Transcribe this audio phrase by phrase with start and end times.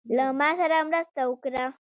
[0.17, 1.65] له ماسره مرسته وکړه.